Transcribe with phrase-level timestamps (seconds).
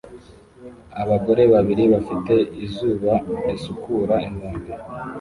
[1.01, 2.33] Abagore babiri bafite
[2.65, 3.13] izuba
[3.45, 4.71] risukura inkombe